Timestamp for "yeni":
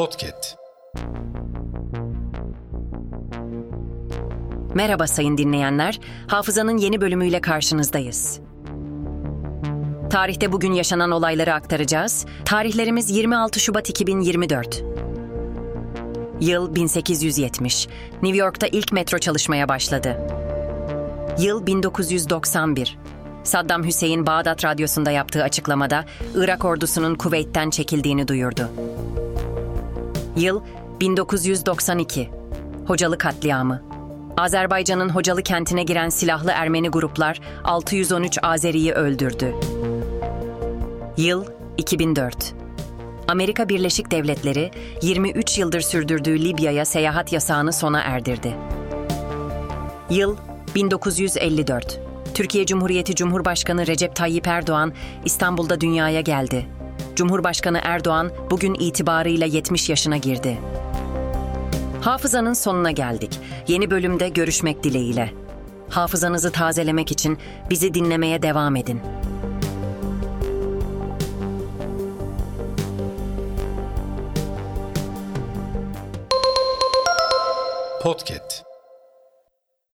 6.76-7.00, 63.68-63.90